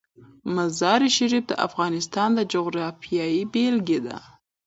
[0.55, 4.17] مزارشریف د افغانستان د جغرافیې بېلګه ده.